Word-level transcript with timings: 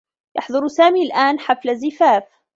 يحضر 0.37 0.67
سامي 0.67 1.05
الآن 1.05 1.39
حفل 1.39 1.75
زفاف. 1.77 2.23